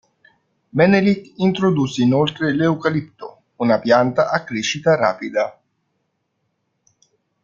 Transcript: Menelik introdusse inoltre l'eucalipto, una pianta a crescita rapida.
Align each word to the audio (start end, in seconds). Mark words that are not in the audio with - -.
Menelik 0.71 1.33
introdusse 1.37 2.01
inoltre 2.01 2.47
l'eucalipto, 2.55 3.39
una 3.57 3.77
pianta 3.77 4.31
a 4.31 4.43
crescita 4.43 4.95
rapida. 4.95 5.45